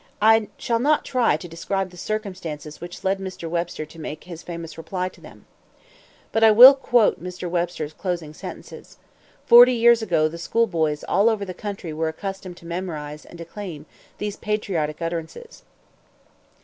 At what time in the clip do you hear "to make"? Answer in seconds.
3.85-4.23